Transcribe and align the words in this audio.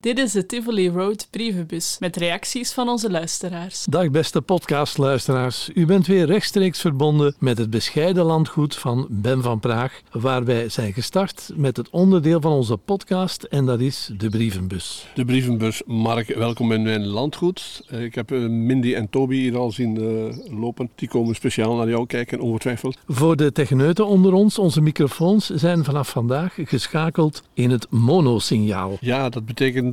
Dit 0.00 0.18
is 0.18 0.32
de 0.32 0.46
Tivoli 0.46 0.88
Road 0.88 1.28
brievenbus 1.30 1.96
met 1.98 2.16
reacties 2.16 2.72
van 2.72 2.88
onze 2.88 3.10
luisteraars. 3.10 3.84
Dag 3.84 4.10
beste 4.10 4.40
podcastluisteraars. 4.40 5.70
U 5.74 5.86
bent 5.86 6.06
weer 6.06 6.26
rechtstreeks 6.26 6.80
verbonden 6.80 7.34
met 7.38 7.58
het 7.58 7.70
bescheiden 7.70 8.24
landgoed 8.24 8.76
van 8.76 9.06
Ben 9.10 9.42
van 9.42 9.60
Praag, 9.60 10.00
waar 10.12 10.44
wij 10.44 10.68
zijn 10.68 10.92
gestart 10.92 11.50
met 11.54 11.76
het 11.76 11.90
onderdeel 11.90 12.40
van 12.40 12.52
onze 12.52 12.76
podcast 12.76 13.42
en 13.42 13.66
dat 13.66 13.80
is 13.80 14.10
de 14.16 14.28
brievenbus. 14.28 15.06
De 15.14 15.24
brievenbus, 15.24 15.82
Mark, 15.86 16.34
welkom 16.34 16.72
in 16.72 16.82
mijn 16.82 17.06
landgoed. 17.06 17.82
Eh, 17.88 18.02
Ik 18.02 18.14
heb 18.14 18.32
eh, 18.32 18.38
Mindy 18.38 18.94
en 18.94 19.10
Toby 19.10 19.36
hier 19.36 19.56
al 19.56 19.70
zien 19.70 19.96
eh, 19.96 20.58
lopen. 20.60 20.90
Die 20.94 21.08
komen 21.08 21.34
speciaal 21.34 21.76
naar 21.76 21.88
jou 21.88 22.06
kijken, 22.06 22.40
ongetwijfeld. 22.40 22.98
Voor 23.06 23.36
de 23.36 23.52
techneuten 23.52 24.06
onder 24.06 24.32
ons, 24.32 24.58
onze 24.58 24.80
microfoons 24.80 25.50
zijn 25.50 25.84
vanaf 25.84 26.08
vandaag 26.08 26.54
geschakeld 26.64 27.42
in 27.54 27.70
het 27.70 27.86
monosignaal. 27.90 28.96
Ja, 29.00 29.28
dat 29.28 29.46
betekent 29.46 29.88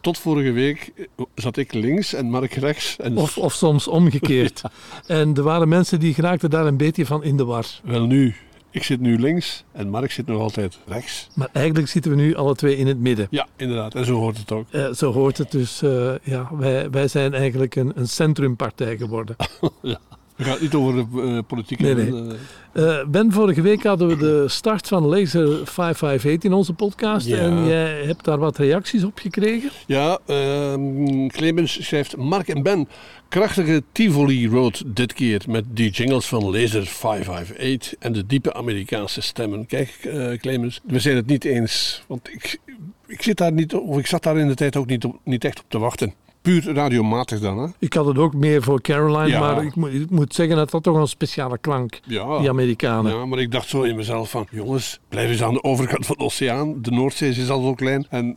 tot 0.00 0.18
vorige 0.18 0.52
week 0.52 0.92
zat 1.34 1.56
ik 1.56 1.72
links 1.72 2.14
en 2.14 2.30
Mark 2.30 2.52
rechts. 2.52 2.96
En 2.96 3.16
Of, 3.16 3.38
of 3.38 3.52
soms 3.52 3.88
omgekeerd. 3.88 4.62
en 5.06 5.36
er 5.36 5.42
waren 5.42 5.68
mensen 5.68 6.00
die 6.00 6.14
geraakten 6.14 6.50
daar 6.50 6.66
een 6.66 6.76
beetje 6.76 7.06
van 7.06 7.22
in 7.24 7.36
de 7.36 7.44
war. 7.44 7.66
wel 7.84 8.06
nu, 8.06 8.34
ik 8.70 8.82
zit 8.82 9.00
nu 9.00 9.18
links 9.18 9.64
en 9.72 9.88
Mark 9.88 10.10
zit 10.10 10.26
nog 10.26 10.40
altijd 10.40 10.78
rechts. 10.86 11.28
Maar 11.34 11.48
eigenlijk 11.52 11.88
zitten 11.88 12.10
we 12.10 12.16
nu 12.16 12.34
alle 12.34 12.54
twee 12.54 12.76
in 12.76 12.86
het 12.86 12.98
midden. 12.98 13.26
Ja, 13.30 13.46
inderdaad. 13.56 13.94
En 13.94 14.04
zo 14.04 14.14
hoort 14.14 14.38
het 14.38 14.52
ook. 14.52 14.66
Eh, 14.70 14.92
zo 14.92 15.12
hoort 15.12 15.38
het 15.38 15.50
dus. 15.50 15.82
eh, 15.82 16.12
ja, 16.22 16.48
wij, 16.56 16.90
wij 16.90 17.08
zijn 17.08 17.34
eigenlijk 17.34 17.74
een, 17.76 17.92
een 17.94 18.08
centrumpartij 18.08 18.96
geworden. 18.96 19.36
We 20.40 20.46
gaan 20.46 20.52
het 20.54 20.62
niet 20.62 20.74
over 20.74 20.94
de 20.94 21.22
eh, 21.22 21.38
politiek 21.46 21.80
Nee, 21.80 21.94
hebben. 21.94 22.26
nee. 22.26 22.36
eh. 22.72 22.98
Eh, 23.00 23.06
ben, 23.08 23.32
vorige 23.32 23.60
week 23.60 23.82
hadden 23.82 24.08
we 24.08 24.16
de 24.16 24.48
start 24.48 24.88
van 24.88 25.04
Laser 25.04 25.46
558 25.66 26.50
in 26.50 26.56
onze 26.56 26.72
podcast. 26.72 27.26
Ja. 27.26 27.36
En 27.36 27.66
jij 27.66 28.04
hebt 28.04 28.24
daar 28.24 28.38
wat 28.38 28.58
reacties 28.58 29.04
op 29.04 29.18
gekregen. 29.18 29.70
Ja, 29.86 30.18
ehm, 30.26 31.26
Clemens 31.26 31.86
schrijft 31.86 32.16
Mark 32.16 32.48
en 32.48 32.62
Ben. 32.62 32.88
Krachtige 33.28 33.82
Tivoli 33.92 34.48
Road 34.48 34.82
dit 34.86 35.12
keer 35.12 35.42
met 35.48 35.64
die 35.68 35.90
jingles 35.90 36.26
van 36.26 36.50
Laser 36.50 36.86
558 36.86 37.94
en 37.98 38.12
de 38.12 38.26
diepe 38.26 38.54
Amerikaanse 38.54 39.20
stemmen. 39.20 39.66
Kijk, 39.66 39.98
Clemens, 40.40 40.80
we 40.84 40.98
zijn 40.98 41.16
het 41.16 41.26
niet 41.26 41.44
eens. 41.44 42.02
Want 42.06 42.28
ik, 42.32 42.58
ik 43.06 43.22
zit 43.22 43.36
daar 43.36 43.52
niet, 43.52 43.74
of 43.74 43.98
ik 43.98 44.06
zat 44.06 44.22
daar 44.22 44.38
in 44.38 44.48
de 44.48 44.54
tijd 44.54 44.76
ook 44.76 44.86
niet, 44.86 45.04
op, 45.04 45.18
niet 45.24 45.44
echt 45.44 45.58
op 45.58 45.64
te 45.68 45.78
wachten. 45.78 46.14
Puur 46.42 46.72
radiomatig 46.74 47.40
dan, 47.40 47.58
hè? 47.58 47.66
Ik 47.78 47.92
had 47.92 48.06
het 48.06 48.18
ook 48.18 48.34
meer 48.34 48.62
voor 48.62 48.80
Caroline, 48.80 49.28
Ja. 49.28 49.40
maar 49.40 49.64
ik 49.64 49.74
moet, 49.74 49.92
ik 49.92 50.10
moet 50.10 50.34
zeggen 50.34 50.56
dat 50.56 50.70
dat 50.70 50.82
toch 50.82 50.96
een 50.96 51.06
speciale 51.08 51.58
klank, 51.58 52.00
Ja. 52.04 52.38
die 52.38 52.48
Amerikanen. 52.48 53.12
Ja, 53.16 53.26
maar 53.26 53.38
ik 53.38 53.50
dacht 53.52 53.68
zo 53.68 53.82
in 53.82 53.96
mezelf 53.96 54.30
van, 54.30 54.46
jongens, 54.50 55.00
blijf 55.08 55.30
eens 55.30 55.42
aan 55.42 55.54
de 55.54 55.62
overkant 55.62 56.06
van 56.06 56.16
de 56.18 56.24
oceaan. 56.24 56.82
De 56.82 56.90
Noordzee 56.90 57.30
is 57.30 57.50
al 57.50 57.62
zo 57.62 57.74
klein 57.74 58.06
en 58.10 58.36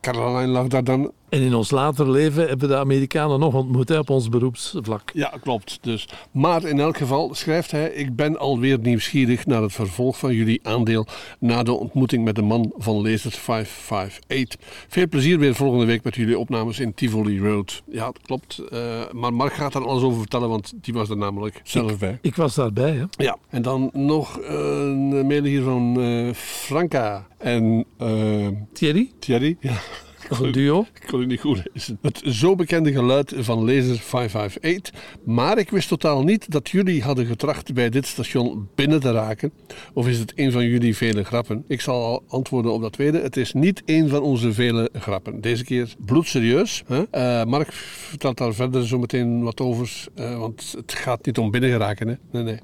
Caroline 0.00 0.46
lag 0.52 0.66
daar 0.66 0.84
dan 0.84 1.12
En 1.32 1.40
in 1.40 1.54
ons 1.54 1.70
later 1.70 2.10
leven 2.10 2.48
hebben 2.48 2.68
we 2.68 2.74
de 2.74 2.80
Amerikanen 2.80 3.40
nog 3.40 3.54
ontmoet 3.54 3.88
hè, 3.88 3.98
op 3.98 4.10
ons 4.10 4.28
beroepsvlak. 4.28 5.10
Ja, 5.14 5.32
klopt. 5.40 5.78
Dus. 5.80 6.08
Maar 6.30 6.64
in 6.64 6.80
elk 6.80 6.96
geval 6.96 7.34
schrijft 7.34 7.70
hij: 7.70 7.90
Ik 7.90 8.16
ben 8.16 8.38
alweer 8.38 8.78
nieuwsgierig 8.78 9.46
naar 9.46 9.62
het 9.62 9.72
vervolg 9.72 10.18
van 10.18 10.34
jullie 10.34 10.60
aandeel 10.62 11.06
na 11.38 11.62
de 11.62 11.72
ontmoeting 11.72 12.24
met 12.24 12.34
de 12.34 12.42
man 12.42 12.72
van 12.76 13.02
Lasers 13.02 13.36
558. 13.36 14.60
Veel 14.88 15.08
plezier 15.08 15.38
weer 15.38 15.54
volgende 15.54 15.84
week 15.84 16.04
met 16.04 16.14
jullie 16.14 16.38
opnames 16.38 16.80
in 16.80 16.94
Tivoli 16.94 17.40
Road. 17.40 17.82
Ja, 17.90 18.04
dat 18.04 18.20
klopt. 18.22 18.58
Eh, 18.58 18.78
maar 19.12 19.34
Mark 19.34 19.52
gaat 19.52 19.72
daar 19.72 19.86
alles 19.86 20.02
over 20.02 20.18
vertellen, 20.18 20.48
want 20.48 20.72
die 20.80 20.94
was 20.94 21.08
er 21.08 21.16
namelijk 21.16 21.60
zelf 21.64 21.98
bij. 21.98 22.18
Ik 22.22 22.36
was 22.36 22.54
daarbij. 22.54 22.92
Hè. 22.92 23.04
Ja, 23.24 23.36
en 23.48 23.62
dan 23.62 23.90
nog 23.92 24.38
een 24.42 25.26
mail 25.26 25.44
hier 25.44 25.62
van 25.62 26.00
eh, 26.00 26.34
Franca 26.34 27.26
en 27.38 27.84
eh, 27.96 28.48
Thierry, 28.72 29.10
Thierry. 29.18 29.56
Ja. 29.60 29.80
Dat 30.28 30.40
is 30.40 30.46
een 30.46 30.52
duo. 30.52 30.80
Ik 30.80 31.06
kon 31.06 31.20
het 31.20 31.28
niet 31.28 31.40
goed 31.40 31.62
lezen. 31.72 31.98
Het 32.02 32.22
zo 32.24 32.54
bekende 32.54 32.92
geluid 32.92 33.32
van 33.36 33.58
Laser 33.64 33.98
558. 33.98 34.94
Maar 35.24 35.58
ik 35.58 35.70
wist 35.70 35.88
totaal 35.88 36.22
niet 36.22 36.50
dat 36.50 36.70
jullie 36.70 37.02
hadden 37.02 37.26
getracht 37.26 37.74
bij 37.74 37.88
dit 37.90 38.06
station 38.06 38.68
binnen 38.74 39.00
te 39.00 39.12
raken. 39.12 39.52
Of 39.92 40.08
is 40.08 40.18
het 40.18 40.32
een 40.36 40.52
van 40.52 40.66
jullie 40.66 40.96
vele 40.96 41.24
grappen? 41.24 41.64
Ik 41.68 41.80
zal 41.80 42.04
al 42.04 42.22
antwoorden 42.28 42.72
op 42.72 42.82
dat 42.82 42.92
tweede. 42.92 43.20
Het 43.20 43.36
is 43.36 43.52
niet 43.52 43.82
een 43.84 44.08
van 44.08 44.22
onze 44.22 44.52
vele 44.52 44.90
grappen. 44.92 45.40
Deze 45.40 45.64
keer 45.64 45.94
bloedserieus. 46.04 46.82
Hè? 46.86 47.02
Eh, 47.10 47.44
Mark 47.44 47.72
vertelt 47.72 48.38
daar 48.38 48.54
verder 48.54 48.86
zo 48.86 48.98
meteen 48.98 49.42
wat 49.42 49.60
over. 49.60 50.04
eh, 50.14 50.38
want 50.38 50.74
het 50.76 50.92
gaat 50.92 51.26
niet 51.26 51.38
om 51.38 51.50
binnen 51.50 51.70
geraken. 51.70 52.08
Hè? 52.08 52.14
Nee, 52.32 52.42
nee. 52.42 52.58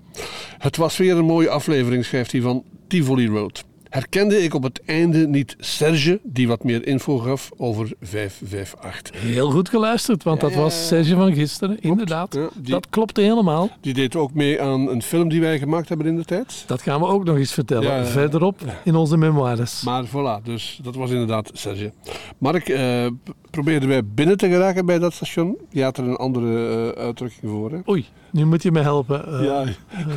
Het 0.59 0.77
was 0.77 0.97
weer 0.97 1.17
een 1.17 1.25
mooie 1.25 1.49
aflevering, 1.51 2.05
schrijft 2.05 2.33
hij 2.33 2.41
van 2.41 2.65
Tivoli 2.89 3.27
Road. 3.29 3.65
Herkende 3.91 4.43
ik 4.43 4.55
op 4.55 4.63
het 4.63 4.81
einde 4.87 5.27
niet 5.27 5.57
Serge, 5.59 6.21
die 6.23 6.49
wat 6.49 6.65
meer 6.65 6.87
info 6.87 7.19
gaf 7.19 7.51
over 7.57 7.93
558. 8.01 9.21
Heel 9.23 9.51
goed 9.51 9.69
geluisterd, 9.69 10.23
want 10.23 10.41
dat 10.41 10.51
Ja, 10.51 10.57
ja, 10.57 10.63
was. 10.63 10.87
Serge 10.87 11.15
van 11.15 11.35
gisteren, 11.35 11.81
inderdaad. 11.81 12.33
Die- 12.33 12.71
Dat 12.71 12.89
klopte 12.91 13.21
helemaal. 13.21 13.71
Die 13.81 13.95
deed 13.95 14.17
ook 14.17 14.35
mee 14.35 14.63
aan 14.63 14.89
een 14.89 15.03
film 15.03 15.29
die 15.29 15.41
wij 15.41 15.59
gemaakt 15.59 15.89
hebben 15.89 16.07
in 16.07 16.17
de 16.17 16.25
tijd. 16.25 16.65
Dat 16.67 16.83
gaan 16.83 17.01
we 17.01 17.07
ook 17.07 17.25
nog 17.25 17.37
eens 17.37 17.53
vertellen, 17.53 18.07
verderop 18.07 18.61
in 18.85 18.95
onze 18.95 19.17
memoires. 19.17 19.83
Maar 19.83 20.05
voilà, 20.07 20.43
dus 20.45 20.81
dat 20.83 20.95
was 20.95 21.11
inderdaad 21.11 21.51
Serge. 21.53 21.93
Mark, 22.39 22.69
eh, 22.69 23.07
probeerden 23.51 23.89
wij 23.89 24.05
binnen 24.05 24.37
te 24.37 24.49
geraken 24.49 24.87
bij 24.87 24.99
dat 24.99 25.13
station? 25.13 25.57
Je 25.71 25.83
had 25.83 25.97
er 25.99 26.05
een 26.05 26.17
andere 26.17 26.69
eh, 26.95 27.03
uitdrukking 27.05 27.51
voor, 27.53 27.71
hè? 27.73 27.79
Oei, 27.91 28.05
nu 28.31 28.45
moet 28.45 28.63
je 28.63 28.73
me 28.73 28.81
helpen. 28.81 29.27
Eh, 29.39 29.45
ja, 29.45 29.65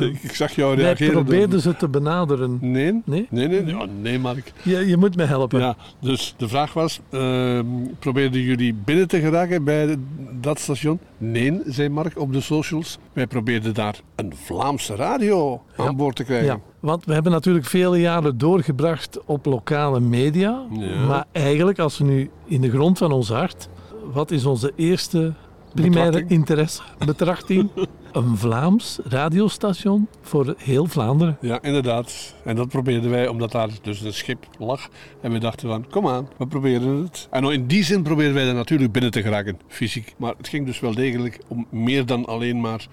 ik, 0.00 0.22
ik 0.22 0.34
zag 0.34 0.52
jou 0.54 0.74
wij 0.76 0.84
reageren. 0.84 1.12
probeerden 1.12 1.60
ze 1.60 1.76
te 1.76 1.88
benaderen. 1.88 2.58
Nee? 2.60 3.00
Nee? 3.04 3.26
Nee, 3.30 3.48
nee, 3.48 3.61
nee, 3.64 3.78
oh, 3.80 3.88
nee 4.00 4.18
Mark. 4.18 4.52
Je, 4.62 4.86
je 4.86 4.96
moet 4.96 5.16
me 5.16 5.24
helpen. 5.24 5.60
Ja, 5.60 5.76
dus 6.00 6.34
de 6.36 6.48
vraag 6.48 6.72
was, 6.72 7.00
ehm, 7.10 7.66
probeerden 7.98 8.40
jullie 8.40 8.74
binnen 8.74 9.08
te 9.08 9.20
geraken 9.20 9.64
bij 9.64 9.96
dat 10.40 10.58
station? 10.58 10.98
Nee, 11.18 11.60
zei 11.66 11.88
Mark 11.88 12.18
op 12.18 12.32
de 12.32 12.40
socials. 12.40 12.98
Wij 13.12 13.26
probeerden 13.26 13.74
daar 13.74 14.00
een 14.14 14.32
Vlaamse 14.44 14.94
radio 14.94 15.62
Ja. 15.76 15.84
aan 15.86 15.96
boord 15.96 16.16
te 16.16 16.24
krijgen. 16.24 16.46
Ja, 16.46 16.60
want 16.80 17.04
we 17.04 17.12
hebben 17.12 17.32
natuurlijk 17.32 17.66
vele 17.66 18.00
jaren 18.00 18.38
doorgebracht 18.38 19.18
op 19.24 19.46
lokale 19.46 20.00
media. 20.00 20.62
Ja. 20.70 21.06
Maar 21.06 21.24
eigenlijk, 21.32 21.78
als 21.78 21.98
we 21.98 22.04
nu 22.04 22.30
in 22.44 22.60
de 22.60 22.70
grond 22.70 22.98
van 22.98 23.12
ons 23.12 23.28
hart, 23.28 23.68
wat 24.12 24.30
is 24.30 24.44
onze 24.44 24.72
eerste 24.76 25.32
primaire 25.74 26.10
Betrachting? 26.10 26.30
interesse, 26.40 26.82
betrachting? 27.06 27.68
Een 28.12 28.36
Vlaams 28.36 28.98
radiostation 29.04 30.08
voor 30.20 30.54
heel 30.58 30.86
Vlaanderen. 30.86 31.36
Ja, 31.40 31.62
inderdaad. 31.62 32.34
En 32.44 32.56
dat 32.56 32.68
probeerden 32.68 33.10
wij, 33.10 33.28
omdat 33.28 33.52
daar 33.52 33.68
dus 33.82 34.00
een 34.00 34.14
schip 34.14 34.46
lag. 34.58 34.88
En 35.20 35.32
we 35.32 35.38
dachten 35.38 35.68
van, 35.68 35.86
kom 35.90 36.08
aan, 36.08 36.28
we 36.36 36.46
proberen 36.46 37.02
het. 37.02 37.28
En 37.30 37.44
in 37.44 37.66
die 37.66 37.84
zin 37.84 38.02
probeerden 38.02 38.34
wij 38.34 38.46
er 38.46 38.54
natuurlijk 38.54 38.92
binnen 38.92 39.10
te 39.10 39.22
geraken, 39.22 39.58
fysiek. 39.68 40.14
Maar 40.16 40.34
het 40.36 40.48
ging 40.48 40.66
dus 40.66 40.80
wel 40.80 40.94
degelijk 40.94 41.40
om 41.48 41.66
meer 41.70 42.06
dan 42.06 42.24
alleen 42.24 42.60
maar 42.60 42.86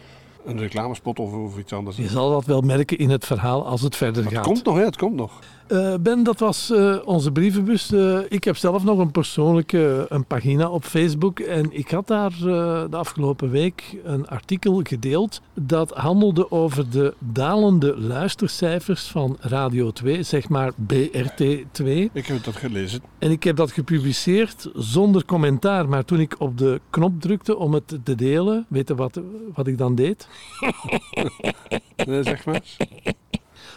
een 0.45 0.59
reclamespot 0.59 1.19
of, 1.19 1.33
of 1.33 1.57
iets 1.57 1.73
anders. 1.73 1.97
Je 1.97 2.07
zal 2.07 2.29
dat 2.31 2.45
wel 2.45 2.61
merken 2.61 2.97
in 2.97 3.09
het 3.09 3.25
verhaal 3.25 3.65
als 3.65 3.81
het 3.81 3.95
verder 3.95 4.23
Het 4.23 4.33
gaat. 4.33 4.43
komt 4.43 4.63
nog, 4.63 4.75
hè, 4.75 4.83
het 4.83 4.97
komt 4.97 5.15
nog. 5.15 5.39
Eh, 5.69 5.93
ben, 6.01 6.23
dat 6.23 6.39
was 6.39 6.71
eh, 6.71 6.95
onze 7.05 7.31
brievenbus. 7.31 7.91
Eh, 7.91 8.19
ik 8.29 8.43
heb 8.43 8.57
zelf 8.57 8.83
nog 8.83 8.99
een 8.99 9.11
persoonlijke 9.11 10.05
een 10.09 10.25
pagina 10.25 10.69
op 10.69 10.83
Facebook. 10.83 11.39
En 11.39 11.71
ik 11.71 11.89
had 11.89 12.07
daar 12.07 12.31
de 12.89 12.95
afgelopen 12.95 13.49
week 13.49 13.97
een 14.03 14.27
artikel 14.27 14.81
gedeeld. 14.83 15.41
Dat 15.53 15.91
handelde 15.91 16.51
over 16.51 16.89
de 16.89 17.13
dalende 17.19 17.97
luistercijfers 17.97 19.07
van 19.07 19.37
Radio 19.39 19.91
2, 19.91 20.23
zeg 20.23 20.49
maar 20.49 20.71
BRT 20.75 21.63
2. 21.71 22.09
Ik 22.13 22.25
heb 22.25 22.43
dat 22.43 22.55
gelezen. 22.55 23.01
En 23.17 23.31
ik 23.31 23.43
heb 23.43 23.55
dat 23.55 23.71
gepubliceerd 23.71 24.69
zonder 24.75 25.25
commentaar. 25.25 25.89
Maar 25.89 26.05
toen 26.05 26.19
ik 26.19 26.35
op 26.39 26.57
de 26.57 26.81
knop 26.89 27.21
drukte 27.21 27.57
om 27.57 27.73
het 27.73 27.97
te 28.03 28.15
delen, 28.15 28.65
weet 28.69 28.87
je 28.87 28.95
wat, 28.95 29.21
wat 29.53 29.67
ik 29.67 29.77
dan 29.77 29.95
deed? 29.95 30.27
Nee, 32.05 32.23
zeg 32.23 32.45
maar. 32.45 32.61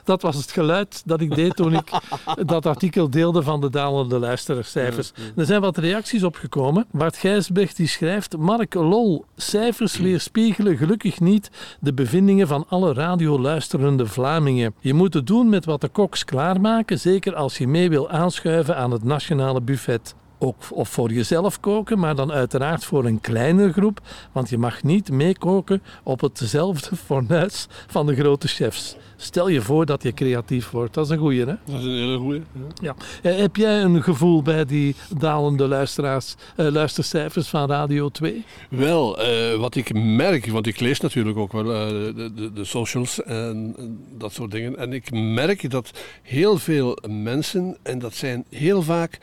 Dat 0.04 0.22
was 0.22 0.36
het 0.36 0.50
geluid 0.50 1.02
dat 1.04 1.20
ik 1.20 1.34
deed 1.34 1.56
toen 1.56 1.74
ik 1.74 1.90
dat 2.46 2.66
artikel 2.66 3.10
deelde 3.10 3.42
van 3.42 3.60
de 3.60 3.70
dalende 3.70 4.18
luistercijfers. 4.18 5.12
Er 5.36 5.46
zijn 5.46 5.60
wat 5.60 5.76
reacties 5.76 6.22
opgekomen. 6.22 6.86
Bart 6.90 7.16
Gijsbrecht 7.16 7.76
die 7.76 7.88
schrijft... 7.88 8.36
Mark, 8.36 8.74
lol, 8.74 9.24
cijfers 9.36 9.96
weerspiegelen 9.96 10.76
gelukkig 10.76 11.20
niet 11.20 11.50
de 11.80 11.92
bevindingen 11.92 12.48
van 12.48 12.64
alle 12.68 12.92
radioluisterende 12.92 14.06
Vlamingen. 14.06 14.74
Je 14.80 14.94
moet 14.94 15.14
het 15.14 15.26
doen 15.26 15.48
met 15.48 15.64
wat 15.64 15.80
de 15.80 15.88
koks 15.88 16.24
klaarmaken, 16.24 16.98
zeker 16.98 17.34
als 17.34 17.58
je 17.58 17.68
mee 17.68 17.90
wil 17.90 18.10
aanschuiven 18.10 18.76
aan 18.76 18.90
het 18.90 19.04
nationale 19.04 19.60
buffet. 19.60 20.14
Ook, 20.42 20.56
of 20.70 20.88
voor 20.88 21.12
jezelf 21.12 21.60
koken, 21.60 21.98
maar 21.98 22.14
dan 22.14 22.32
uiteraard 22.32 22.84
voor 22.84 23.04
een 23.04 23.20
kleinere 23.20 23.72
groep, 23.72 24.00
want 24.32 24.48
je 24.48 24.58
mag 24.58 24.82
niet 24.82 25.10
meekoken 25.10 25.82
op 26.02 26.20
hetzelfde 26.20 26.96
fornuis 27.06 27.66
van 27.86 28.06
de 28.06 28.14
grote 28.14 28.48
chefs. 28.48 28.96
Stel 29.16 29.48
je 29.48 29.60
voor 29.60 29.86
dat 29.86 30.02
je 30.02 30.14
creatief 30.14 30.70
wordt. 30.70 30.94
Dat 30.94 31.04
is 31.04 31.10
een 31.10 31.18
goeie, 31.18 31.40
hè? 31.40 31.46
Dat 31.46 31.78
is 31.78 31.84
een 31.84 31.90
hele 31.90 32.18
goeie. 32.18 32.42
Ja. 32.80 32.94
Ja. 33.22 33.30
Eh, 33.30 33.38
Heb 33.38 33.56
jij 33.56 33.82
een 33.82 34.02
gevoel 34.02 34.42
bij 34.42 34.64
die 34.64 34.94
dalende 35.16 35.68
luisteraars, 35.68 36.34
eh, 36.56 36.66
luistercijfers 36.66 37.48
van 37.48 37.68
Radio 37.68 38.08
2? 38.08 38.44
Wel, 38.70 39.18
eh, 39.18 39.58
wat 39.58 39.74
ik 39.74 39.94
merk, 39.94 40.46
want 40.46 40.66
ik 40.66 40.80
lees 40.80 41.00
natuurlijk 41.00 41.38
ook 41.38 41.52
wel 41.52 41.64
de, 41.64 42.32
de, 42.34 42.52
de 42.52 42.64
socials 42.64 43.22
en, 43.22 43.76
dat 44.18 44.32
soort 44.32 44.50
dingen. 44.50 44.78
En 44.78 44.92
ik 44.92 45.10
merk 45.10 45.70
dat 45.70 45.90
heel 46.22 46.58
veel 46.58 46.98
mensen, 47.08 47.76
en 47.82 47.98
dat 47.98 48.14
zijn 48.14 48.44
heel 48.48 48.82
vaak 48.82 49.18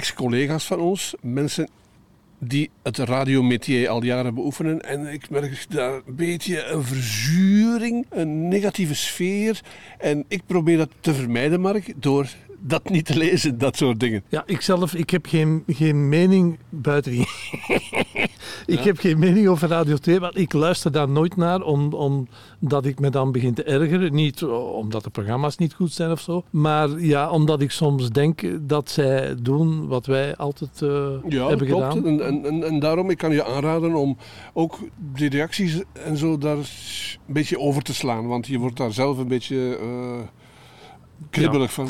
ex-collega's 0.00 0.64
van 0.64 0.80
ons, 0.80 1.14
mensen 1.20 1.68
die 2.38 2.70
het 2.82 2.98
radiometier 2.98 3.88
al 3.88 4.02
jaren 4.02 4.34
beoefenen. 4.34 4.80
En 4.80 5.06
ik 5.06 5.30
merk 5.30 5.66
daar 5.68 5.94
een 5.94 6.16
beetje 6.16 6.64
een 6.64 6.84
verzuring, 6.84 8.06
een 8.08 8.48
negatieve 8.48 8.94
sfeer. 8.94 9.60
En 9.98 10.24
ik 10.28 10.42
probeer 10.46 10.76
dat 10.76 10.90
te 11.00 11.14
vermijden, 11.14 11.60
Mark, 11.60 11.92
door 11.96 12.28
dat 12.60 12.88
niet 12.88 13.06
te 13.06 13.16
lezen, 13.16 13.58
dat 13.58 13.76
soort 13.76 14.00
dingen. 14.00 14.22
Ja, 14.28 14.42
ik 14.46 14.60
zelf, 14.60 14.94
ik 14.94 15.10
heb 15.10 15.26
geen, 15.26 15.62
geen 15.66 16.08
mening 16.08 16.58
buiten 16.68 17.12
die. 17.12 17.28
ik 18.76 18.78
heb 18.78 18.98
geen 18.98 19.18
mening 19.18 19.48
over 19.48 19.68
Radio 19.68 19.96
2, 19.96 20.20
want 20.20 20.38
ik 20.38 20.52
luister 20.52 20.92
daar 20.92 21.08
nooit 21.08 21.36
naar, 21.36 21.62
om, 21.62 21.94
omdat 22.60 22.86
ik 22.86 23.00
me 23.00 23.10
dan 23.10 23.32
begin 23.32 23.54
te 23.54 23.62
ergeren. 23.62 24.12
Niet 24.14 24.44
omdat 24.44 25.04
de 25.04 25.10
programma's 25.10 25.56
niet 25.56 25.74
goed 25.74 25.92
zijn 25.92 26.10
of 26.10 26.20
zo, 26.20 26.44
maar 26.50 27.00
ja, 27.00 27.30
omdat 27.30 27.60
ik 27.60 27.70
soms 27.70 28.10
denk 28.10 28.42
dat 28.68 28.90
zij 28.90 29.34
doen 29.42 29.86
wat 29.86 30.06
wij 30.06 30.36
altijd 30.36 30.80
uh, 30.80 31.08
ja, 31.28 31.48
hebben 31.48 31.66
klopt. 31.66 31.92
gedaan. 31.92 32.06
En, 32.06 32.26
en, 32.26 32.44
en, 32.44 32.64
en 32.64 32.78
daarom, 32.78 33.10
ik 33.10 33.18
kan 33.18 33.32
je 33.32 33.44
aanraden 33.44 33.94
om 33.94 34.16
ook 34.52 34.78
die 34.96 35.28
reacties 35.28 35.82
en 35.92 36.16
zo 36.16 36.38
daar 36.38 36.56
een 36.56 36.64
beetje 37.26 37.58
over 37.58 37.82
te 37.82 37.94
slaan, 37.94 38.26
want 38.26 38.46
je 38.46 38.58
wordt 38.58 38.76
daar 38.76 38.92
zelf 38.92 39.18
een 39.18 39.28
beetje... 39.28 39.78
Uh, 39.82 40.20
kribbelig 41.30 41.72
van. 41.72 41.88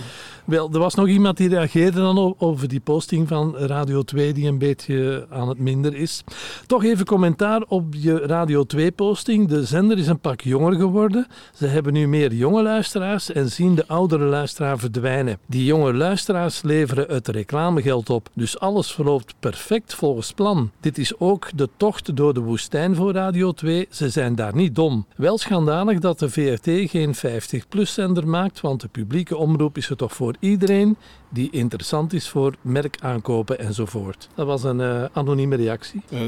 Wel, 0.51 0.71
er 0.73 0.79
was 0.79 0.95
nog 0.95 1.09
iemand 1.09 1.37
die 1.37 1.49
reageerde 1.49 2.01
dan 2.01 2.35
over 2.39 2.69
die 2.69 2.81
posting 2.81 3.29
van 3.29 3.57
Radio 3.57 4.03
2 4.03 4.33
die 4.33 4.49
een 4.49 4.59
beetje 4.59 5.27
aan 5.31 5.49
het 5.49 5.59
minder 5.59 5.95
is. 5.95 6.25
Toch 6.67 6.85
even 6.85 7.07
commentaar 7.07 7.63
op 7.69 7.95
je 7.95 8.19
Radio 8.19 8.65
2 8.65 8.93
posting. 8.93 9.49
De 9.49 9.65
zender 9.65 9.99
is 9.99 10.07
een 10.07 10.19
pak 10.19 10.41
jonger 10.41 10.75
geworden. 10.75 11.27
Ze 11.55 11.67
hebben 11.67 11.93
nu 11.93 12.09
meer 12.09 12.33
jonge 12.33 12.63
luisteraars 12.63 13.33
en 13.33 13.51
zien 13.51 13.75
de 13.75 13.85
oudere 13.87 14.25
luisteraar 14.25 14.79
verdwijnen. 14.79 15.39
Die 15.47 15.65
jonge 15.65 15.95
luisteraars 15.95 16.63
leveren 16.63 17.15
het 17.15 17.29
reclamegeld 17.29 18.11
op. 18.11 18.29
Dus 18.35 18.59
alles 18.59 18.93
verloopt 18.93 19.35
perfect 19.41 19.95
volgens 19.95 20.33
plan. 20.33 20.71
Dit 20.81 20.99
is 20.99 21.19
ook 21.19 21.49
de 21.55 21.69
tocht 21.77 22.17
door 22.17 22.35
de 22.35 22.41
woestijn 22.41 22.97
voor 22.97 23.13
Radio 23.13 23.53
2. 23.53 23.87
Ze 23.91 24.09
zijn 24.09 24.35
daar 24.35 24.55
niet 24.55 24.75
dom. 24.75 25.07
Wel 25.17 25.39
schandalig 25.39 25.99
dat 25.99 26.19
de 26.19 26.31
VRT 26.31 26.91
geen 26.91 27.15
50-plus 27.17 27.95
zender 27.95 28.29
maakt, 28.29 28.61
want 28.61 28.81
de 28.81 28.89
publieke 28.89 29.37
omroep 29.37 29.77
is 29.77 29.91
er 29.91 29.97
toch 29.97 30.13
voor 30.13 30.39
iedereen 30.41 30.97
die 31.29 31.51
interessant 31.51 32.13
is 32.13 32.29
voor 32.29 32.55
merkaankopen 32.61 33.59
enzovoort. 33.59 34.29
Dat 34.35 34.47
was 34.47 34.65
een 34.65 34.79
uh, 34.79 35.05
anonieme 35.13 35.57
reactie. 35.57 36.03
Uh, 36.13 36.19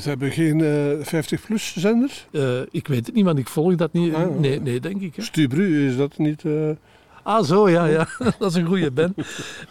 ze 0.00 0.08
hebben 0.08 0.30
geen 0.30 0.62
50-plus 1.04 1.74
zender? 1.76 2.26
ik 2.70 2.88
weet 2.88 3.06
het 3.06 3.14
niet, 3.14 3.24
want 3.24 3.38
ik 3.38 3.48
volg 3.48 3.74
dat 3.74 3.92
niet. 3.92 4.14
Ah, 4.14 4.38
nee, 4.38 4.60
nee, 4.60 4.80
denk 4.80 5.00
ik. 5.00 5.16
Hè. 5.16 5.22
Stubru, 5.22 5.86
is 5.88 5.96
dat 5.96 6.18
niet... 6.18 6.42
Ah, 7.22 7.44
zo, 7.44 7.68
ja, 7.68 7.84
ja. 7.84 8.06
dat 8.38 8.50
is 8.50 8.54
een 8.54 8.66
goede 8.66 8.90
Ben. 8.90 9.14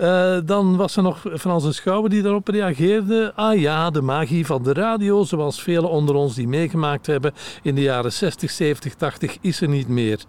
Uh, 0.02 0.38
dan 0.46 0.76
was 0.76 0.96
er 0.96 1.04
nog 1.04 1.26
Frans 1.38 1.76
Schouwer 1.76 2.10
die 2.10 2.22
daarop 2.22 2.48
reageerde. 2.48 3.32
Ah 3.36 3.60
ja, 3.60 3.90
de 3.90 4.02
magie 4.02 4.46
van 4.46 4.64
de 4.64 4.74
radio, 4.74 5.24
zoals 5.24 5.62
velen 5.62 5.90
onder 5.90 6.16
ons 6.16 6.36
die 6.36 6.48
meegemaakt 6.48 7.06
hebben 7.06 7.34
in 7.62 7.76
de 7.76 7.82
jaren 7.82 8.12
60, 8.12 8.52
70, 8.52 8.96
80, 8.96 9.38
is 9.42 9.62
er 9.62 9.68
niet 9.68 9.88
meer. 9.88 10.20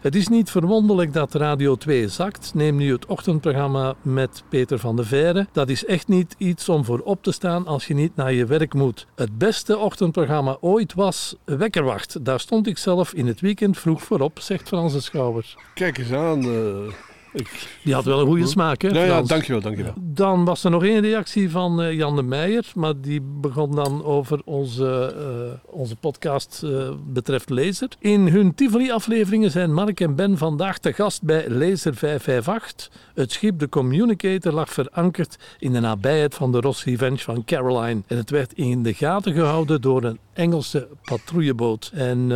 Het 0.00 0.14
is 0.14 0.28
niet 0.28 0.50
verwonderlijk 0.50 1.12
dat 1.12 1.34
Radio 1.34 1.76
2 1.76 2.08
zakt. 2.08 2.54
Neem 2.54 2.76
nu 2.76 2.92
het 2.92 3.06
ochtendprogramma 3.06 3.94
met 4.02 4.42
Peter 4.48 4.78
van 4.78 4.96
de 4.96 5.04
Veire. 5.04 5.46
Dat 5.52 5.68
is 5.68 5.84
echt 5.84 6.08
niet 6.08 6.34
iets 6.38 6.68
om 6.68 6.84
voor 6.84 7.00
op 7.04 7.22
te 7.22 7.32
staan 7.32 7.66
als 7.66 7.86
je 7.86 7.94
niet 7.94 8.16
naar 8.16 8.32
je 8.32 8.46
werk 8.46 8.74
moet. 8.74 9.06
Het 9.14 9.38
beste 9.38 9.78
ochtendprogramma 9.78 10.56
ooit 10.60 10.94
was 10.94 11.36
Wekkerwacht. 11.44 12.24
Daar 12.24 12.40
stond 12.40 12.66
ik 12.66 12.78
zelf 12.78 13.12
in 13.12 13.26
het 13.26 13.40
weekend 13.40 13.78
vroeg 13.78 14.02
voor 14.02 14.20
op, 14.20 14.38
zegt 14.40 14.68
Frans 14.68 15.04
Schouwer. 15.04 15.54
Kijk 15.74 15.98
eens 15.98 16.12
aan... 16.12 16.44
Uh... 16.44 16.63
Uh. 16.64 17.13
Ik... 17.34 17.68
Die 17.82 17.94
had 17.94 18.04
wel 18.04 18.20
een 18.20 18.26
goede 18.26 18.46
smaak, 18.46 18.82
hè? 18.82 18.88
Ja, 18.88 19.04
ja, 19.04 19.22
dankjewel, 19.22 19.60
dankjewel. 19.60 19.94
Dan 20.00 20.44
was 20.44 20.64
er 20.64 20.70
nog 20.70 20.84
één 20.84 21.00
reactie 21.00 21.50
van 21.50 21.82
uh, 21.82 21.92
Jan 21.92 22.16
de 22.16 22.22
Meijer, 22.22 22.64
maar 22.74 23.00
die 23.00 23.20
begon 23.20 23.74
dan 23.74 24.04
over 24.04 24.40
onze, 24.44 25.14
uh, 25.18 25.74
onze 25.74 25.96
podcast 25.96 26.62
uh, 26.64 26.88
betreft 27.06 27.50
Laser. 27.50 27.88
In 27.98 28.28
hun 28.28 28.54
Tivoli-afleveringen 28.54 29.50
zijn 29.50 29.74
Mark 29.74 30.00
en 30.00 30.14
Ben 30.14 30.38
vandaag 30.38 30.78
te 30.78 30.92
gast 30.92 31.22
bij 31.22 31.48
Laser 31.48 31.94
558. 31.94 32.90
Het 33.14 33.32
schip 33.32 33.58
de 33.58 33.68
Communicator 33.68 34.52
lag 34.52 34.72
verankerd 34.72 35.36
in 35.58 35.72
de 35.72 35.80
nabijheid 35.80 36.34
van 36.34 36.52
de 36.52 36.60
Ross 36.60 36.84
Revenge 36.84 37.18
van 37.18 37.44
Caroline. 37.44 38.02
En 38.06 38.16
het 38.16 38.30
werd 38.30 38.52
in 38.52 38.82
de 38.82 38.94
gaten 38.94 39.32
gehouden 39.32 39.80
door 39.80 40.04
een 40.04 40.18
Engelse 40.32 40.88
patrouilleboot. 41.02 41.90
En 41.94 42.28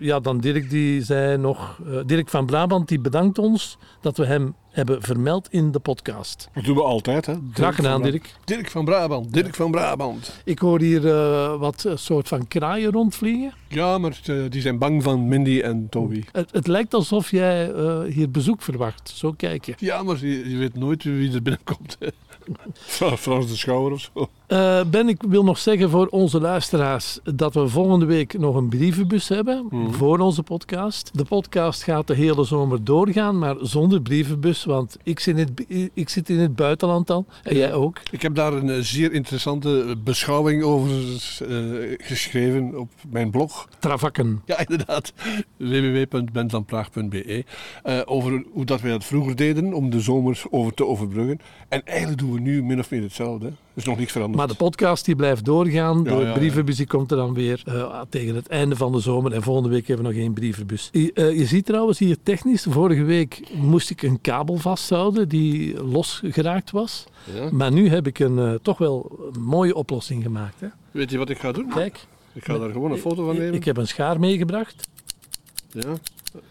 ja, 0.00 0.20
dan 0.20 0.38
Dirk 0.38 0.70
die 0.70 1.02
zei 1.02 1.36
nog, 1.36 1.80
Dirk 2.06 2.28
van 2.28 2.46
Brabant 2.46 2.88
die 2.88 3.00
bedankt 3.00 3.38
ons 3.38 3.78
dat 4.00 4.16
we 4.16 4.26
hem 4.26 4.45
hebben 4.76 5.02
vermeld 5.02 5.48
in 5.50 5.72
de 5.72 5.78
podcast. 5.78 6.48
Dat 6.54 6.64
doen 6.64 6.76
we 6.76 6.82
altijd, 6.82 7.26
hè? 7.26 7.34
Graag 7.52 7.74
gedaan, 7.74 8.02
Dirk. 8.02 8.34
Dirk 8.44 8.70
van 8.70 8.84
Brabant, 8.84 9.32
Dirk 9.32 9.54
van 9.54 9.70
Brabant. 9.70 10.40
Ik 10.44 10.58
hoor 10.58 10.80
hier 10.80 11.04
uh, 11.04 11.58
wat 11.58 11.86
soort 11.94 12.28
van 12.28 12.48
kraaien 12.48 12.92
rondvliegen. 12.92 13.52
Ja, 13.68 13.98
maar 13.98 14.20
uh, 14.26 14.50
die 14.50 14.60
zijn 14.60 14.78
bang 14.78 15.02
van 15.02 15.28
Mindy 15.28 15.60
en 15.60 15.86
Toby. 15.90 16.24
Het, 16.32 16.52
het 16.52 16.66
lijkt 16.66 16.94
alsof 16.94 17.30
jij 17.30 17.72
hier 18.08 18.30
bezoek 18.30 18.62
verwacht. 18.62 19.12
Zo 19.14 19.32
kijk 19.32 19.64
je. 19.64 19.74
Ja, 19.78 20.02
maar 20.02 20.16
je, 20.20 20.50
je 20.50 20.56
weet 20.56 20.74
nooit 20.74 21.04
wie 21.04 21.32
er 21.32 21.42
binnenkomt. 21.42 21.98
Frans 23.16 23.48
de 23.48 23.56
Schouwer 23.56 23.92
of 23.92 24.10
zo. 24.14 24.28
Uh, 24.48 24.80
ben, 24.90 25.08
ik 25.08 25.22
wil 25.28 25.44
nog 25.44 25.58
zeggen 25.58 25.90
voor 25.90 26.06
onze 26.06 26.40
luisteraars 26.40 27.18
dat 27.34 27.54
we 27.54 27.68
volgende 27.68 28.06
week 28.06 28.38
nog 28.38 28.54
een 28.54 28.68
brievenbus 28.68 29.28
hebben 29.28 29.66
mm. 29.70 29.92
voor 29.92 30.18
onze 30.18 30.42
podcast. 30.42 31.10
De 31.12 31.24
podcast 31.24 31.82
gaat 31.82 32.06
de 32.06 32.14
hele 32.14 32.44
zomer 32.44 32.84
doorgaan, 32.84 33.38
maar 33.38 33.56
zonder 33.60 34.02
brievenbus, 34.02 34.64
want 34.64 34.96
ik 35.02 35.20
zit 35.20 35.38
in 35.38 35.48
het, 35.48 35.90
ik 35.94 36.08
zit 36.08 36.28
in 36.28 36.38
het 36.38 36.56
buitenland 36.56 37.06
dan 37.06 37.26
en 37.42 37.56
jij 37.56 37.72
ook. 37.72 38.00
Ik 38.10 38.22
heb 38.22 38.34
daar 38.34 38.52
een 38.52 38.84
zeer 38.84 39.12
interessante 39.12 39.96
beschouwing 40.04 40.62
over 40.62 40.90
uh, 40.90 41.94
geschreven 41.98 42.78
op 42.78 42.90
mijn 43.10 43.30
blog. 43.30 43.68
Travakken. 43.78 44.42
Ja, 44.44 44.58
inderdaad. 44.68 45.12
www.benvanpraag.be 45.56 47.44
uh, 47.86 48.00
Over 48.04 48.44
hoe 48.52 48.64
dat 48.64 48.80
wij 48.80 48.90
dat 48.90 49.04
vroeger 49.04 49.36
deden 49.36 49.72
om 49.72 49.90
de 49.90 50.00
zomers 50.00 50.44
over 50.50 50.74
te 50.74 50.86
overbruggen. 50.86 51.40
En 51.68 51.84
eigenlijk 51.84 52.18
doen 52.18 52.32
we 52.32 52.40
nu 52.40 52.62
min 52.62 52.78
of 52.78 52.90
meer 52.90 53.02
hetzelfde. 53.02 53.52
Is 53.76 53.84
nog 53.84 53.98
niks 53.98 54.12
veranderd. 54.12 54.38
Maar 54.38 54.48
de 54.48 54.54
podcast 54.54 55.04
die 55.04 55.16
blijft 55.16 55.44
doorgaan. 55.44 56.02
Ja, 56.04 56.18
de 56.18 56.24
ja, 56.24 56.32
brievenbus 56.32 56.76
die 56.76 56.86
komt 56.86 57.10
er 57.10 57.16
dan 57.16 57.34
weer 57.34 57.62
uh, 57.68 58.00
tegen 58.08 58.34
het 58.34 58.48
einde 58.48 58.76
van 58.76 58.92
de 58.92 59.00
zomer. 59.00 59.32
En 59.32 59.42
volgende 59.42 59.68
week 59.68 59.86
hebben 59.86 60.06
we 60.06 60.12
nog 60.12 60.20
één 60.20 60.32
brievenbus. 60.32 60.88
Je, 60.92 61.10
uh, 61.14 61.38
je 61.38 61.46
ziet 61.46 61.66
trouwens 61.66 61.98
hier 61.98 62.16
technisch. 62.22 62.66
Vorige 62.68 63.02
week 63.02 63.42
moest 63.54 63.90
ik 63.90 64.02
een 64.02 64.20
kabel 64.20 64.56
vasthouden 64.56 65.28
die 65.28 65.82
losgeraakt 65.82 66.70
was. 66.70 67.04
Ja. 67.34 67.48
Maar 67.52 67.72
nu 67.72 67.88
heb 67.88 68.06
ik 68.06 68.18
een 68.18 68.38
uh, 68.38 68.54
toch 68.62 68.78
wel 68.78 69.28
een 69.32 69.42
mooie 69.42 69.74
oplossing 69.74 70.22
gemaakt. 70.22 70.60
Hè? 70.60 70.68
Weet 70.90 71.10
je 71.10 71.18
wat 71.18 71.30
ik 71.30 71.38
ga 71.38 71.52
doen? 71.52 71.68
Kijk. 71.68 72.06
Ik 72.32 72.44
ga 72.44 72.58
daar 72.58 72.70
gewoon 72.70 72.92
een 72.92 72.98
foto 72.98 73.24
van 73.24 73.36
nemen. 73.36 73.54
Ik 73.54 73.64
heb 73.64 73.76
een 73.76 73.88
schaar 73.88 74.20
meegebracht. 74.20 74.88
Ja, 75.72 75.92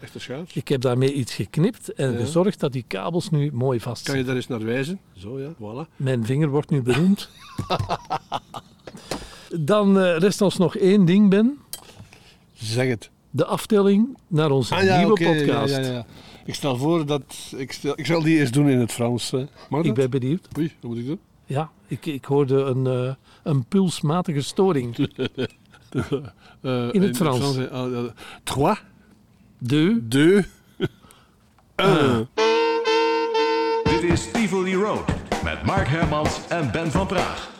echte. 0.00 0.44
Ik 0.52 0.68
heb 0.68 0.80
daarmee 0.80 1.12
iets 1.12 1.34
geknipt 1.34 1.92
en 1.92 2.12
ja. 2.12 2.18
gezorgd 2.18 2.60
dat 2.60 2.72
die 2.72 2.84
kabels 2.86 3.30
nu 3.30 3.50
mooi 3.52 3.80
vast 3.80 4.04
zijn. 4.04 4.16
Kan 4.16 4.24
je 4.24 4.30
daar 4.30 4.36
eens 4.36 4.48
naar 4.48 4.64
wijzen? 4.64 5.00
Zo 5.12 5.40
ja, 5.40 5.52
voilà. 5.54 5.96
Mijn 5.96 6.26
vinger 6.26 6.48
wordt 6.48 6.70
nu 6.70 6.82
beroemd. 6.82 7.30
Dan 9.60 9.98
uh, 9.98 10.18
rest 10.18 10.40
ons 10.40 10.56
nog 10.56 10.76
één 10.76 11.04
ding, 11.04 11.30
Ben. 11.30 11.58
Zeg 12.52 12.88
het. 12.88 13.10
De 13.30 13.44
aftelling 13.44 14.16
naar 14.26 14.50
onze 14.50 14.74
ah, 14.74 14.82
ja, 14.82 14.96
nieuwe 14.96 15.12
okay, 15.12 15.36
podcast. 15.36 15.76
Ja, 15.76 15.80
ja, 15.80 16.06
ik 16.44 16.54
stel 16.54 16.76
voor 16.76 17.06
dat... 17.06 17.52
Ik, 17.56 17.72
stel, 17.72 17.92
ik 17.96 18.06
zal 18.06 18.22
die 18.22 18.40
eens 18.40 18.50
doen 18.50 18.68
in 18.68 18.78
het 18.78 18.92
Frans. 18.92 19.32
Mag 19.68 19.84
ik 19.84 19.94
ben 19.94 20.10
benieuwd. 20.10 20.48
Oei, 20.58 20.72
wat 20.80 20.90
moet 20.90 20.98
ik 20.98 21.06
doen? 21.06 21.18
Ja, 21.44 21.70
ik, 21.86 22.06
ik 22.06 22.24
hoorde 22.24 22.54
een, 22.54 22.84
uh, 22.84 23.14
een 23.42 23.64
pulsmatige 23.64 24.40
storing. 24.40 24.96
uh, 26.62 26.94
in 26.94 27.02
het 27.02 27.16
Frans. 27.16 27.56
Uh, 27.56 28.04
trois. 28.42 28.78
Deux. 29.60 30.00
Deux. 30.00 30.44
Un. 31.78 32.28
Dit 33.84 34.02
is 34.02 34.30
Tivoli 34.32 34.74
Road 34.74 35.04
met 35.44 35.64
Mark 35.64 35.88
Hermans 35.88 36.40
en 36.48 36.70
Ben 36.72 36.90
van 36.90 37.06
Praag. 37.06 37.50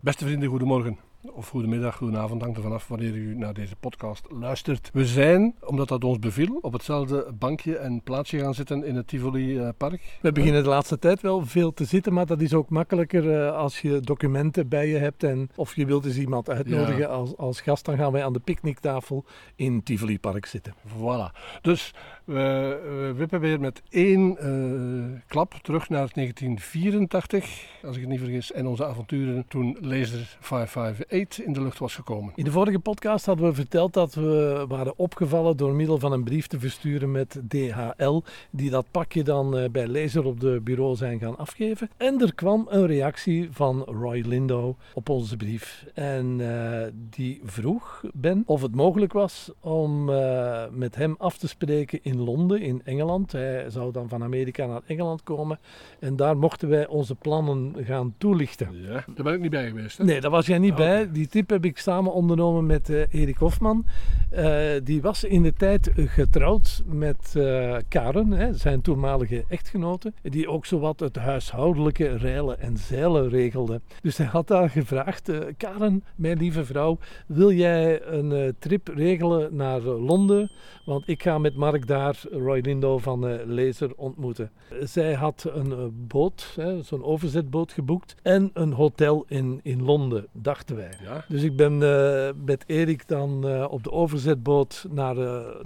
Beste 0.00 0.24
vrienden, 0.24 0.48
goedemorgen. 0.48 1.07
Of 1.22 1.48
goedemiddag, 1.48 1.96
goedenavond, 1.96 2.42
hangt 2.42 2.56
er 2.56 2.62
vanaf 2.62 2.88
wanneer 2.88 3.14
u 3.14 3.36
naar 3.36 3.54
deze 3.54 3.76
podcast 3.76 4.26
luistert. 4.30 4.90
We 4.92 5.06
zijn, 5.06 5.54
omdat 5.64 5.88
dat 5.88 6.04
ons 6.04 6.18
beviel, 6.18 6.58
op 6.60 6.72
hetzelfde 6.72 7.32
bankje 7.38 7.76
en 7.76 8.02
plaatsje 8.02 8.38
gaan 8.38 8.54
zitten 8.54 8.84
in 8.84 8.96
het 8.96 9.06
Tivoli 9.06 9.58
uh, 9.58 9.68
Park. 9.76 10.18
We 10.20 10.32
beginnen 10.32 10.62
de 10.62 10.68
laatste 10.68 10.98
tijd 10.98 11.20
wel 11.20 11.46
veel 11.46 11.74
te 11.74 11.84
zitten, 11.84 12.12
maar 12.12 12.26
dat 12.26 12.40
is 12.40 12.54
ook 12.54 12.68
makkelijker 12.68 13.24
uh, 13.24 13.56
als 13.56 13.80
je 13.80 14.00
documenten 14.00 14.68
bij 14.68 14.88
je 14.88 14.96
hebt 14.96 15.22
en 15.22 15.50
of 15.54 15.76
je 15.76 15.86
wilt 15.86 16.04
eens 16.04 16.18
iemand 16.18 16.50
uitnodigen 16.50 16.98
ja. 16.98 17.06
als, 17.06 17.36
als 17.36 17.60
gast, 17.60 17.84
dan 17.84 17.96
gaan 17.96 18.12
wij 18.12 18.24
aan 18.24 18.32
de 18.32 18.40
picknicktafel 18.40 19.24
in 19.56 19.82
Tivoli 19.82 20.18
Park 20.18 20.46
zitten. 20.46 20.74
Voilà. 20.86 21.60
Dus 21.60 21.94
we, 22.24 22.34
we 22.82 23.12
wippen 23.16 23.40
weer 23.40 23.60
met 23.60 23.82
één 23.88 24.36
uh, 24.40 25.07
klap 25.28 25.54
terug 25.62 25.88
naar 25.88 26.10
1984, 26.12 27.66
als 27.84 27.94
ik 27.94 28.00
het 28.00 28.10
niet 28.10 28.20
vergis, 28.20 28.52
en 28.52 28.66
onze 28.66 28.86
avonturen 28.86 29.44
toen 29.48 29.76
Laser 29.80 30.36
558 30.40 30.76
558 30.78 31.44
in 31.44 31.52
de 31.52 31.62
lucht 31.62 31.78
was 31.78 31.94
gekomen. 31.94 32.32
In 32.34 32.44
de 32.44 32.50
vorige 32.50 32.78
podcast 32.78 33.26
hadden 33.26 33.46
we 33.46 33.54
verteld 33.54 33.92
dat 33.92 34.14
we 34.14 34.64
waren 34.68 34.98
opgevallen 34.98 35.56
door 35.56 35.74
middel 35.74 35.98
van 35.98 36.12
een 36.12 36.24
brief 36.24 36.46
te 36.46 36.58
versturen 36.58 37.10
met 37.10 37.40
DHL, 37.48 38.20
die 38.50 38.70
dat 38.70 38.86
pakje 38.90 39.22
dan 39.22 39.56
eh, 39.56 39.70
bij 39.70 39.86
lezer 39.86 40.24
op 40.24 40.40
de 40.40 40.60
bureau 40.64 40.96
zijn 40.96 41.18
gaan 41.18 41.38
afgeven. 41.38 41.90
En 41.96 42.20
er 42.20 42.34
kwam 42.34 42.66
een 42.68 42.86
reactie 42.86 43.48
van 43.50 43.82
Roy 43.82 44.24
Lindo 44.26 44.76
op 44.94 45.08
onze 45.08 45.36
brief. 45.36 45.86
En 45.94 46.38
uh, 46.38 46.82
die 47.10 47.40
vroeg 47.44 48.04
Ben 48.14 48.42
of 48.46 48.62
het 48.62 48.74
mogelijk 48.74 49.12
was 49.12 49.50
om 49.60 50.08
uh, 50.08 50.64
met 50.70 50.94
hem 50.94 51.14
af 51.18 51.38
te 51.38 51.48
spreken 51.48 51.98
in 52.02 52.20
Londen, 52.20 52.60
in 52.60 52.82
Engeland. 52.84 53.32
Hij 53.32 53.70
zou 53.70 53.92
dan 53.92 54.08
van 54.08 54.22
Amerika 54.22 54.66
naar 54.66 54.82
Engeland 54.86 55.17
komen. 55.22 55.58
En 56.00 56.16
daar 56.16 56.36
mochten 56.36 56.68
wij 56.68 56.86
onze 56.86 57.14
plannen 57.14 57.74
gaan 57.78 58.14
toelichten. 58.18 58.68
Ja, 58.72 59.04
daar 59.14 59.24
ben 59.24 59.34
ik 59.34 59.40
niet 59.40 59.50
bij 59.50 59.68
geweest. 59.68 59.98
Hè? 59.98 60.04
Nee, 60.04 60.20
daar 60.20 60.30
was 60.30 60.46
jij 60.46 60.58
niet 60.58 60.74
bij. 60.74 61.12
Die 61.12 61.26
tip 61.26 61.50
heb 61.50 61.64
ik 61.64 61.78
samen 61.78 62.12
ondernomen 62.12 62.66
met 62.66 62.88
uh, 62.88 63.02
Erik 63.10 63.36
Hofman. 63.36 63.86
Uh, 64.32 64.60
die 64.84 65.02
was 65.02 65.24
in 65.24 65.42
de 65.42 65.52
tijd 65.52 65.90
getrouwd 65.94 66.82
met 66.86 67.34
uh, 67.36 67.76
Karen, 67.88 68.30
hè, 68.30 68.54
zijn 68.54 68.80
toenmalige 68.80 69.44
echtgenote, 69.48 70.12
die 70.22 70.48
ook 70.48 70.66
zowat 70.66 71.00
het 71.00 71.16
huishoudelijke 71.16 72.16
reilen 72.16 72.60
en 72.60 72.76
zeilen 72.76 73.28
regelde. 73.28 73.80
Dus 74.02 74.16
hij 74.16 74.26
had 74.26 74.46
daar 74.46 74.70
gevraagd, 74.70 75.30
Karen, 75.56 76.04
mijn 76.16 76.38
lieve 76.38 76.64
vrouw, 76.64 76.98
wil 77.26 77.52
jij 77.52 78.02
een 78.06 78.54
trip 78.58 78.88
regelen 78.88 79.56
naar 79.56 79.80
Londen? 79.80 80.50
Want 80.84 81.08
ik 81.08 81.22
ga 81.22 81.38
met 81.38 81.56
Mark 81.56 81.86
daar 81.86 82.22
Roy 82.30 82.60
Lindo 82.60 82.98
van 82.98 83.44
Lezer 83.44 83.92
ontmoeten. 83.96 84.50
Zij 84.82 85.07
had 85.14 85.50
een 85.52 86.06
boot, 86.08 86.58
zo'n 86.82 87.04
overzetboot 87.04 87.72
geboekt 87.72 88.14
en 88.22 88.50
een 88.54 88.72
hotel 88.72 89.24
in, 89.28 89.60
in 89.62 89.82
Londen, 89.82 90.26
dachten 90.32 90.76
wij. 90.76 90.92
Ja. 91.02 91.24
Dus 91.28 91.42
ik 91.42 91.56
ben 91.56 91.72
uh, 91.72 92.28
met 92.44 92.64
Erik 92.66 93.08
dan 93.08 93.46
uh, 93.46 93.66
op 93.70 93.82
de 93.82 93.92
overzetboot 93.92 94.86
naar, 94.90 95.16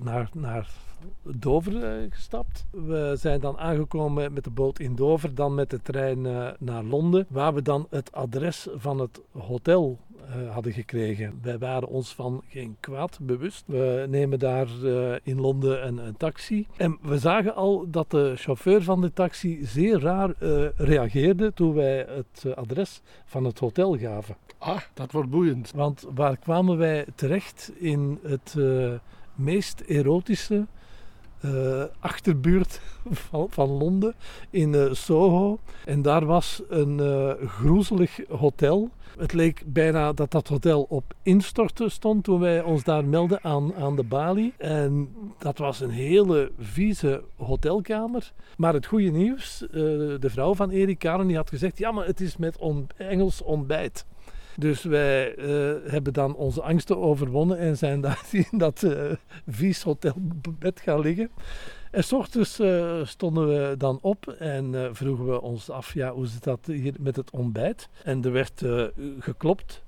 naar, 0.03 0.31
naar 0.33 0.71
Dover 1.23 2.07
gestapt. 2.11 2.67
We 2.71 3.15
zijn 3.19 3.41
dan 3.41 3.59
aangekomen 3.59 4.33
met 4.33 4.45
de 4.45 4.51
boot 4.51 4.79
in 4.79 4.95
Dover, 4.95 5.35
dan 5.35 5.55
met 5.55 5.71
de 5.71 5.83
trein 5.83 6.23
naar 6.59 6.85
Londen, 6.85 7.27
waar 7.29 7.55
we 7.55 7.63
dan 7.63 7.87
het 7.91 8.13
adres 8.13 8.69
van 8.75 8.99
het 8.99 9.21
hotel 9.39 9.99
uh, 10.29 10.53
hadden 10.53 10.73
gekregen. 10.73 11.39
Wij 11.43 11.59
waren 11.59 11.89
ons 11.89 12.15
van 12.15 12.43
geen 12.49 12.77
kwaad 12.81 13.19
bewust. 13.21 13.65
We 13.67 14.07
nemen 14.09 14.39
daar 14.39 14.69
uh, 14.83 15.15
in 15.23 15.41
Londen 15.41 15.87
een, 15.87 15.99
een, 15.99 16.17
taxi. 16.17 16.67
En 16.77 16.99
we 17.03 17.19
zagen 17.19 17.55
al 17.55 17.91
dat 17.91 18.11
de 18.11 18.33
chauffeur 18.37 18.83
van 18.83 19.01
de 19.01 19.13
taxi 19.13 19.65
zeer 19.65 20.01
raar 20.01 20.35
uh, 20.41 20.67
reageerde 20.77 21.53
toen 21.53 21.75
wij 21.75 22.07
het 22.09 22.57
adres 22.57 23.01
van 23.25 23.45
het 23.45 23.59
hotel 23.59 23.99
gaven. 23.99 24.37
Ah, 24.59 24.81
dat 24.95 25.13
wordt 25.13 25.31
boeiend. 25.31 25.73
Want 25.75 26.07
waar 26.15 26.37
kwamen 26.37 26.79
wij 26.79 27.07
terecht 27.15 27.73
in 27.79 28.19
het 28.23 28.57
meest 29.35 29.81
erotische 29.81 30.67
uh, 31.45 31.83
achterbuurt 31.99 32.81
van, 33.11 33.47
van, 33.51 33.69
Londen, 33.69 34.15
in 34.51 34.73
uh, 34.73 34.93
Soho. 34.93 35.59
En 35.85 36.03
daar 36.03 36.25
was 36.25 36.63
een 36.69 36.99
uh, 36.99 37.33
groezelig 37.47 38.21
hotel. 38.29 38.91
Het 39.19 39.33
leek 39.33 39.63
bijna 39.67 40.13
dat 40.13 40.31
dat 40.31 40.49
hotel 40.49 40.87
op 40.89 41.15
instorten 41.23 41.91
stond 41.91 42.25
toen 42.25 42.41
wij 42.41 42.63
ons 42.63 42.85
daar 42.85 43.05
melden 43.05 43.45
aan, 43.45 43.75
aan 43.75 43.97
de 43.97 44.03
balie. 44.03 44.55
En 44.59 45.15
dat 45.39 45.59
was 45.59 45.81
een 45.81 45.91
hele 45.91 46.53
vieze 46.59 47.23
hotelkamer. 47.37 48.33
Maar 48.57 48.75
het 48.75 48.87
goede 48.87 49.11
nieuws, 49.11 49.59
de 49.71 50.31
vrouw 50.31 50.55
van 50.55 50.71
Erik 50.71 50.99
Karen 50.99 51.27
die 51.27 51.37
had 51.37 51.49
gezegd, 51.49 51.79
ja 51.79 51.93
maar 51.93 52.07
het 52.07 52.21
is 52.21 52.37
met 52.37 52.59
on 52.59 52.87
Engels 52.97 53.43
ontbijt. 53.43 54.05
Dus 54.57 54.83
wij 54.83 55.37
uh, 55.37 55.91
hebben 55.91 56.13
dan 56.13 56.35
onze 56.35 56.63
angsten 56.63 56.99
overwonnen 56.99 57.59
en 57.59 57.77
zijn 57.77 58.01
daar 58.07 58.27
in 58.31 58.59
dat 58.59 58.83
uh, 58.83 59.13
vies 59.47 59.83
hotelbed 59.83 60.81
gaan 60.81 61.01
liggen. 61.01 61.31
En 61.91 62.05
s 62.05 62.13
ochtends 62.13 62.61
uh, 62.61 63.05
stonden 63.05 63.49
we 63.49 63.77
dan 63.77 63.99
op 64.01 64.29
en 64.29 64.97
vroegen 64.97 65.27
we 65.27 65.41
ons 65.41 65.71
af, 65.71 65.95
ja, 65.95 66.13
hoe 66.13 66.27
zit 66.27 66.45
dat 66.45 66.67
hier 66.67 66.95
met 67.01 67.17
het 67.17 67.31
ontbijt? 67.31 67.89
En 68.05 68.25
er 68.25 68.33
werd 68.33 68.65
geklopt 69.19 69.83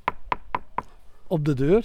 op 1.27 1.45
de 1.45 1.55
deur. 1.55 1.85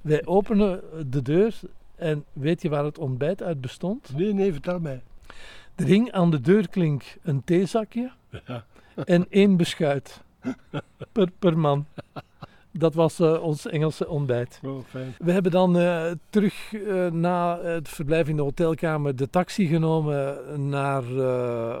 Wij 0.00 0.26
openen 0.26 0.80
de 1.10 1.22
deur 1.22 1.60
en 1.98 2.24
weet 2.32 2.62
je 2.62 2.68
waar 2.68 2.84
het 2.84 2.98
ontbijt 2.98 3.42
uit 3.42 3.60
bestond? 3.60 4.16
Nee, 4.16 4.32
nee, 4.32 4.52
vertel 4.52 4.80
mij. 4.80 5.02
Er 5.74 5.84
hing 5.84 6.12
aan 6.12 6.30
de 6.30 6.40
deurklink 6.40 7.16
een 7.22 7.44
theezakje 7.44 8.10
ja. 8.46 8.64
en 9.04 9.26
één 9.28 9.56
beschuit 9.56 10.22
per, 11.12 11.30
per 11.38 11.58
man. 11.58 11.86
Dat 12.78 12.94
was 12.94 13.20
uh, 13.20 13.42
ons 13.42 13.66
Engelse 13.66 14.08
ontbijt. 14.08 14.60
Oh, 14.64 14.78
fijn. 14.88 15.14
We 15.18 15.32
hebben 15.32 15.52
dan 15.52 15.76
uh, 15.76 16.04
terug 16.30 16.72
uh, 16.72 17.10
na 17.10 17.60
het 17.62 17.88
verblijf 17.88 18.28
in 18.28 18.36
de 18.36 18.42
hotelkamer 18.42 19.16
de 19.16 19.30
taxi 19.30 19.66
genomen 19.66 20.36
naar 20.68 21.02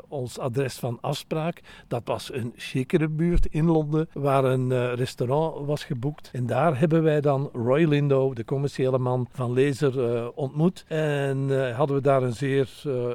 ons 0.08 0.38
adres 0.38 0.78
van 0.78 0.98
afspraak. 1.00 1.60
Dat 1.88 2.02
was 2.04 2.32
een 2.32 2.52
chicere 2.56 3.08
buurt 3.08 3.46
in 3.46 3.64
Londen, 3.64 4.08
waar 4.12 4.44
een 4.44 4.94
restaurant 4.94 5.66
was 5.66 5.84
geboekt. 5.84 6.30
En 6.32 6.46
daar 6.46 6.78
hebben 6.78 7.02
wij 7.02 7.20
dan 7.20 7.50
Roy 7.52 7.84
Lindo, 7.84 8.34
de 8.34 8.44
commerciële 8.44 8.98
man 8.98 9.28
van 9.32 9.52
Lezer, 9.52 10.30
ontmoet. 10.34 10.84
En 10.88 11.72
hadden 11.74 11.96
we 11.96 12.02
daar 12.02 12.22
een 12.22 12.32
zeer 12.32 12.68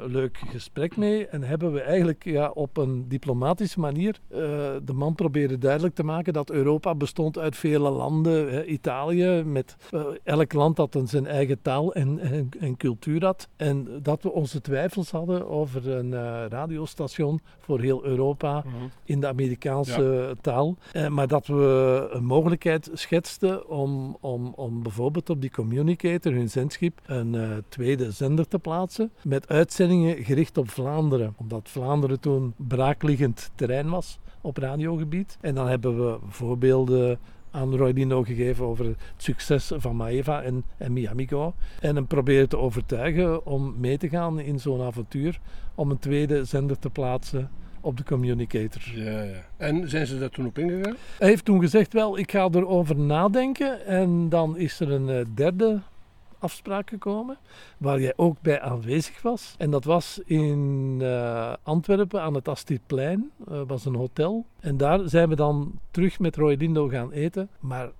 leuk 0.07 0.41
gesprek 0.49 0.97
mee. 0.97 1.27
En 1.27 1.43
hebben 1.43 1.73
we 1.73 1.81
eigenlijk 1.81 2.23
ja, 2.23 2.49
op 2.49 2.77
een 2.77 3.05
diplomatische 3.07 3.79
manier 3.79 4.19
de 4.83 4.93
man 4.93 5.15
proberen 5.15 5.59
duidelijk 5.59 5.95
te 5.95 6.03
maken 6.03 6.33
dat 6.33 6.51
Europa 6.51 6.95
bestond 6.95 7.37
uit 7.37 7.55
vele 7.73 7.89
landen, 7.89 8.51
hè, 8.51 8.65
Italië, 8.65 9.43
met 9.45 9.75
uh, 9.91 10.01
elk 10.23 10.53
land 10.53 10.75
dat 10.75 10.95
een 10.95 11.07
zijn 11.07 11.27
eigen 11.27 11.61
taal 11.61 11.93
en, 11.93 12.19
en, 12.19 12.49
en, 12.59 12.77
cultuur 12.77 13.25
had. 13.25 13.47
En 13.55 13.87
dat 14.01 14.23
we 14.23 14.31
onze 14.31 14.61
twijfels 14.61 15.11
hadden 15.11 15.49
over 15.49 15.89
een 15.89 16.11
uh, 16.11 16.45
radiostation 16.49 17.41
voor 17.59 17.79
heel 17.79 18.05
Europa 18.05 18.63
mm 18.65 18.71
-hmm. 18.71 18.91
in 19.03 19.19
de 19.19 19.27
Amerikaanse 19.27 20.25
ja. 20.27 20.33
taal. 20.41 20.75
Uh, 20.93 21.07
maar 21.07 21.27
dat 21.27 21.47
we 21.47 22.07
een 22.11 22.25
mogelijkheid 22.25 22.89
schetsten 22.93 23.69
om, 23.69 24.17
om, 24.19 24.53
om 24.55 24.83
bijvoorbeeld 24.83 25.29
op 25.29 25.41
die 25.41 25.51
communicator, 25.51 26.33
hun 26.33 26.49
zendschip, 26.49 27.01
een 27.05 27.63
tweede 27.69 28.11
zender 28.11 28.47
te 28.47 28.59
plaatsen 28.59 29.11
met 29.23 29.47
uitzendingen 29.47 30.23
gericht 30.23 30.57
op 30.57 30.69
Vlaanderen. 30.69 31.33
Omdat 31.37 31.69
Vlaanderen 31.69 32.19
toen 32.19 32.53
braakliggend 32.57 33.51
terrein 33.55 33.89
was 33.89 34.19
op 34.43 34.57
radiogebied. 34.57 35.37
En 35.41 35.55
dan 35.55 35.67
hebben 35.67 36.05
we 36.05 36.17
voorbeelden 36.27 37.19
aan 37.53 37.75
Roy 37.75 37.93
Dino 37.93 38.23
gegeven 38.23 38.65
over 38.65 38.85
het 38.85 38.97
succes 39.17 39.71
van 39.75 39.95
Maeva 39.95 40.41
en, 40.41 40.63
en 40.77 40.93
Miamigo. 40.93 41.53
En 41.79 41.95
hem 41.95 42.07
proberen 42.07 42.49
te 42.49 42.57
overtuigen 42.57 43.45
om 43.45 43.75
mee 43.77 43.97
te 43.97 44.09
gaan 44.09 44.39
in 44.39 44.59
zo'n 44.59 44.81
avontuur. 44.81 45.39
Om 45.75 45.91
een 45.91 45.99
tweede 45.99 46.45
zender 46.45 46.79
te 46.79 46.89
plaatsen 46.89 47.49
op 47.81 47.97
de 47.97 48.03
communicator. 48.03 48.81
Ja, 48.95 49.21
ja. 49.21 49.45
En 49.57 49.89
zijn 49.89 50.07
ze 50.07 50.19
daar 50.19 50.29
toen 50.29 50.45
op 50.45 50.57
ingegaan? 50.57 50.95
Hij 51.19 51.27
heeft 51.27 51.45
toen 51.45 51.59
gezegd, 51.59 51.93
wel, 51.93 52.17
ik 52.17 52.31
ga 52.31 52.49
erover 52.51 52.95
nadenken. 52.95 53.85
En 53.85 54.29
dan 54.29 54.57
is 54.57 54.79
er 54.79 54.91
een 54.91 55.07
uh, 55.07 55.25
derde 55.33 55.79
afspraak 56.43 56.89
gekomen, 56.89 57.37
waar 57.77 57.99
jij 57.99 58.13
ook 58.15 58.41
bij 58.41 58.61
aanwezig 58.61 59.21
was. 59.21 59.55
En 59.57 59.71
dat 59.71 59.83
was 59.83 60.19
in 60.25 60.97
uh, 61.01 61.53
Antwerpen 61.63 62.21
aan 62.21 62.33
het 62.33 62.47
Astridplein, 62.47 63.31
uh, 63.51 63.61
was 63.67 63.85
een 63.85 63.95
hotel. 63.95 64.45
En 64.59 64.77
daar 64.77 64.99
zijn 65.09 65.29
we 65.29 65.35
dan 65.35 65.79
terug 65.91 66.19
met 66.19 66.35
Roy 66.35 66.55
Lindo 66.55 66.87
gaan 66.87 67.11
eten. 67.11 67.49
Maar 67.59 67.91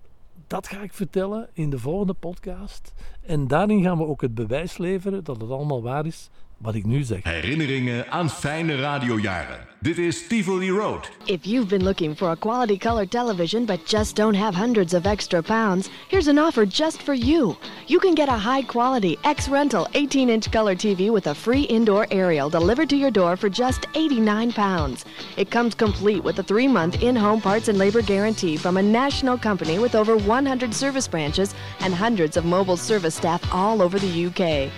dat 0.47 0.67
ga 0.67 0.81
ik 0.81 0.93
vertellen 0.93 1.50
in 1.53 1.69
de 1.69 1.79
volgende 1.79 2.13
podcast. 2.13 2.93
En 3.21 3.47
daarin 3.47 3.83
gaan 3.83 3.97
we 3.97 4.05
ook 4.05 4.21
het 4.21 4.35
bewijs 4.35 4.77
leveren 4.77 5.23
dat 5.23 5.41
het 5.41 5.50
allemaal 5.50 5.81
waar 5.81 6.05
is 6.05 6.29
wat 6.63 6.75
ik 6.75 6.86
nu 6.86 7.03
zeg. 7.03 7.24
Herinneringen 7.24 8.12
aan 8.12 8.29
fijne 8.29 8.75
radiojaren. 8.75 9.58
Dit 9.79 9.98
is 9.98 10.27
Tivoli 10.27 10.70
Road. 10.70 11.12
If 11.25 11.46
you've 11.46 11.67
been 11.67 11.84
looking 11.84 12.17
for 12.17 12.29
a 12.29 12.36
quality 12.36 12.77
color 12.77 13.08
television 13.08 13.65
but 13.65 13.86
just 13.86 14.15
don't 14.15 14.38
have 14.38 14.58
hundreds 14.58 14.93
of 14.93 15.05
extra 15.05 15.41
pounds, 15.41 15.89
here's 16.08 16.27
an 16.27 16.39
offer 16.39 16.65
just 16.65 17.01
for 17.01 17.13
you. 17.13 17.55
You 17.86 18.00
can 18.00 18.15
get 18.15 18.29
a 18.29 18.38
high 18.38 18.65
quality 18.65 19.17
X 19.24 19.50
rental 19.50 19.88
18 19.93 20.29
inch 20.29 20.51
color 20.51 20.75
TV 20.75 21.10
with 21.12 21.27
a 21.27 21.34
free 21.34 21.63
indoor 21.63 22.08
aerial 22.12 22.50
delivered 22.50 22.89
to 22.89 22.96
your 22.96 23.12
door 23.12 23.36
for 23.36 23.50
just 23.50 23.86
89 23.93 24.51
pounds. 24.53 25.05
It 25.36 25.51
comes 25.51 25.75
complete 25.75 26.24
with 26.24 26.39
a 26.39 26.43
three 26.43 26.67
month 26.67 27.01
in 27.03 27.15
home 27.15 27.41
parts 27.41 27.67
and 27.67 27.77
labor 27.77 28.01
guarantee 28.01 28.58
from 28.58 28.77
a 28.77 28.82
national 28.82 29.38
company 29.38 29.79
with 29.79 29.96
over 29.96 30.15
100 30.15 30.74
service 30.74 31.10
branches 31.10 31.53
and 31.82 31.93
hundreds 31.93 32.38
of 32.38 32.46
mobile 32.46 32.77
service 32.77 33.15
staff 33.15 33.41
all 33.53 33.82
over 33.82 34.00
the 34.00 34.25
UK. 34.27 34.72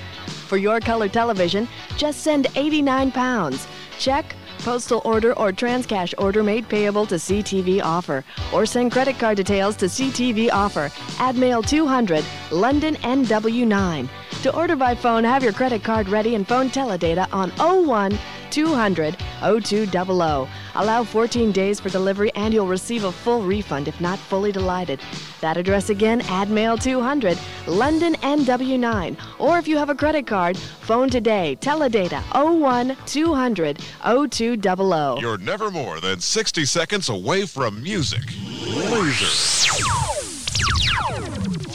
For 0.46 0.58
your 0.58 0.80
color 0.80 1.10
television, 1.10 1.68
just 1.98 2.22
send 2.22 2.48
89 2.56 3.12
pounds. 3.12 3.68
Check, 3.98 4.36
postal 4.60 5.02
order, 5.04 5.34
or 5.34 5.52
transcash 5.52 6.14
order 6.18 6.44
made 6.44 6.70
payable 6.70 7.06
to 7.08 7.16
CTV 7.16 7.82
Offer. 7.82 8.24
Or 8.54 8.66
send 8.66 8.92
credit 8.92 9.18
card 9.18 9.38
details 9.38 9.76
to 9.78 9.86
CTV 9.86 10.52
Offer. 10.52 10.92
Add 11.20 11.36
mail 11.36 11.62
200, 11.62 12.24
London 12.52 12.96
NW9. 12.96 14.08
To 14.44 14.56
order 14.56 14.76
by 14.76 14.94
phone, 14.94 15.24
have 15.24 15.44
your 15.44 15.54
credit 15.54 15.84
card 15.84 16.08
ready 16.10 16.36
and 16.36 16.48
phone 16.48 16.70
teledata 16.70 17.28
on 17.34 17.50
01 17.58 18.18
200 18.56 19.18
0200. 19.42 20.48
Allow 20.76 21.04
14 21.04 21.52
days 21.52 21.82
for 21.82 21.90
delivery 21.90 22.32
and 22.36 22.54
you'll 22.54 22.68
receive 22.68 23.04
a 23.04 23.12
full 23.12 23.42
refund 23.42 23.90
if 23.90 24.00
not 24.00 24.18
fully 24.18 24.54
delighted. 24.54 25.02
That 25.42 25.58
address 25.58 25.90
again, 25.90 26.22
AdMail 26.22 26.82
200, 26.82 27.38
London 27.68 28.14
NW9. 28.16 29.18
Or 29.40 29.60
if 29.60 29.68
you 29.68 29.78
have 29.78 29.90
a 29.90 29.96
credit 29.96 30.26
card, 30.26 30.58
phone 30.58 31.10
today. 31.10 31.58
Teledata 31.60 32.22
01 32.34 32.96
200 33.06 33.80
0200. 34.32 35.22
You're 35.22 35.38
never 35.38 35.70
more 35.70 36.00
than 36.00 36.22
60 36.22 36.64
seconds 36.64 37.10
away 37.10 37.46
from 37.46 37.84
music. 37.84 38.24
Laser. 38.90 40.05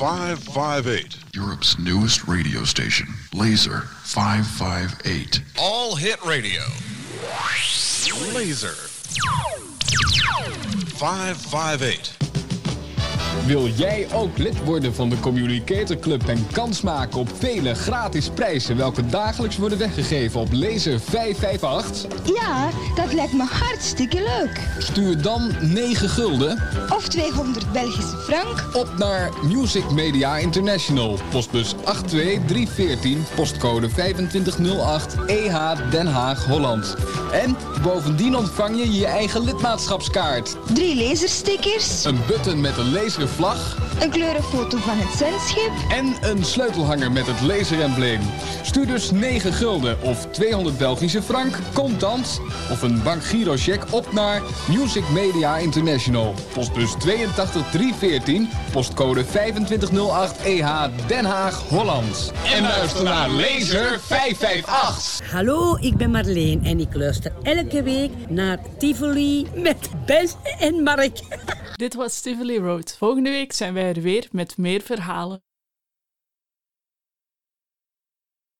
558. 0.00 1.18
Europe's 1.34 1.78
newest 1.78 2.26
radio 2.26 2.64
station, 2.64 3.06
Laser 3.34 3.80
558. 3.80 5.42
All 5.58 5.94
hit 5.94 6.24
radio. 6.24 6.62
Laser. 8.32 8.72
558. 10.96 12.29
Wil 13.46 13.68
jij 13.68 14.06
ook 14.12 14.38
lid 14.38 14.64
worden 14.64 14.94
van 14.94 15.08
de 15.08 15.20
Communicator 15.20 15.98
Club 15.98 16.28
en 16.28 16.46
kans 16.52 16.80
maken 16.80 17.18
op 17.18 17.28
vele 17.38 17.74
gratis 17.74 18.30
prijzen 18.30 18.76
welke 18.76 19.06
dagelijks 19.06 19.56
worden 19.56 19.78
weggegeven 19.78 20.40
op 20.40 20.52
Laser 20.52 21.00
558? 21.00 22.34
Ja, 22.34 22.68
dat 22.94 23.12
lijkt 23.12 23.32
me 23.32 23.44
hartstikke 23.44 24.16
leuk. 24.16 24.60
Stuur 24.78 25.22
dan 25.22 25.50
9 25.60 26.08
gulden 26.08 26.62
Of 26.88 27.08
200 27.08 27.72
Belgische 27.72 28.16
frank. 28.16 28.68
op 28.72 28.94
naar 28.98 29.30
Music 29.42 29.90
Media 29.90 30.36
International, 30.36 31.18
postbus 31.30 31.74
82314, 31.84 33.24
postcode 33.34 33.88
2508 33.88 35.16
EH 35.26 35.90
Den 35.90 36.06
Haag, 36.06 36.44
Holland. 36.46 36.96
En 37.32 37.56
bovendien 37.82 38.36
ontvang 38.36 38.76
je 38.76 38.92
je 38.92 39.06
eigen 39.06 39.44
lidmaatschapskaart, 39.44 40.56
Drie 40.74 41.08
laserstickers. 41.08 42.04
een 42.04 42.18
button 42.26 42.60
met 42.60 42.76
een 42.76 42.90
laservlag 43.20 43.89
Een 44.00 44.10
kleurenfoto 44.10 44.78
van 44.78 44.98
het 44.98 45.18
zendschip. 45.18 45.72
en 45.88 46.30
een 46.30 46.44
sleutelhanger 46.44 47.12
met 47.12 47.26
het 47.26 47.40
laserembleem. 47.40 48.20
Stuur 48.62 48.86
dus 48.86 49.10
9 49.10 49.52
gulden 49.52 50.02
of 50.02 50.26
200 50.26 50.78
Belgische 50.78 51.22
frank, 51.22 51.58
contant 51.74 52.40
of 52.70 52.82
een 52.82 53.02
bankgirocheck 53.02 53.84
op 53.90 54.12
naar 54.12 54.42
Music 54.68 55.08
Media 55.08 55.56
International. 55.56 56.34
Postbus 56.52 56.94
82314, 56.98 58.48
postcode 58.72 59.26
2508 59.26 60.42
EH 60.42 60.84
Den 61.06 61.24
Haag, 61.24 61.68
Holland. 61.68 62.32
En 62.54 62.62
luister 62.62 63.04
naar 63.04 63.28
Laser 63.28 64.00
558. 64.00 65.30
Hallo, 65.30 65.76
ik 65.80 65.96
ben 65.96 66.10
Marleen 66.10 66.64
en 66.64 66.80
ik 66.80 66.94
luister 66.94 67.32
elke 67.42 67.82
week 67.82 68.10
naar 68.28 68.58
Tivoli 68.78 69.46
met 69.54 69.90
Bes 70.06 70.34
en 70.58 70.82
Mark. 70.82 71.20
Dit 71.76 71.94
was 71.94 72.20
Tivoli 72.20 72.58
Road. 72.58 72.94
Volgende 72.98 73.30
week 73.30 73.52
zijn 73.52 73.74
wij 73.74 73.89
er 73.90 74.02
weer 74.02 74.28
met 74.32 74.56
meer 74.56 74.80
verhalen. 74.80 75.42